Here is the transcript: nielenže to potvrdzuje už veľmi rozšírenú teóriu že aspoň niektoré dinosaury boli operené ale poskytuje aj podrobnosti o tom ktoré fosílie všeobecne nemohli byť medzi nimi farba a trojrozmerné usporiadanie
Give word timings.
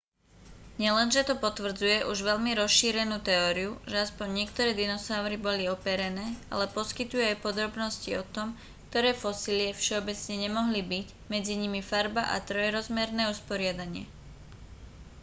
nielenže 0.81 1.21
to 1.27 1.37
potvrdzuje 1.45 1.97
už 2.11 2.17
veľmi 2.29 2.51
rozšírenú 2.61 3.17
teóriu 3.29 3.71
že 3.91 3.97
aspoň 4.09 4.27
niektoré 4.39 4.69
dinosaury 4.79 5.37
boli 5.47 5.69
operené 5.75 6.25
ale 6.53 6.73
poskytuje 6.77 7.23
aj 7.29 7.41
podrobnosti 7.45 8.09
o 8.21 8.25
tom 8.35 8.47
ktoré 8.89 9.11
fosílie 9.23 9.69
všeobecne 9.77 10.35
nemohli 10.49 10.81
byť 10.93 11.07
medzi 11.33 11.53
nimi 11.63 11.81
farba 11.91 12.23
a 12.35 12.41
trojrozmerné 12.49 13.23
usporiadanie 13.33 14.03